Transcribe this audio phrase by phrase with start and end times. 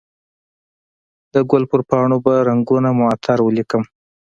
[1.33, 3.83] د ګل پر پاڼو به رنګونه معطر ولیکم